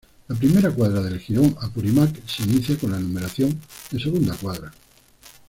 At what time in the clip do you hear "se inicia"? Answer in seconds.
2.27-2.75